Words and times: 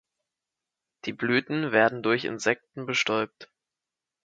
Die 1.05 1.13
Blüten 1.13 1.71
werden 1.71 2.01
durch 2.01 2.23
Insekten 2.25 2.87
bestäubt. 2.87 3.51